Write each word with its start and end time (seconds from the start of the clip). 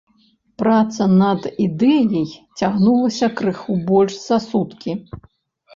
Праца 0.61 1.07
над 1.23 1.41
ідэяй 1.65 2.25
цягнулася 2.59 3.33
крыху 3.43 3.79
больш 3.93 4.13
за 4.29 4.43
суткі. 4.49 4.91